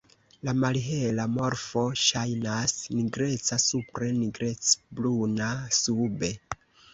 La 0.47 0.53
malhela 0.59 1.25
morfo 1.33 1.83
ŝajnas 2.03 2.73
nigreca 3.01 3.59
supre, 3.65 4.09
nigrecbruna 4.23 5.53
sube. 5.83 6.33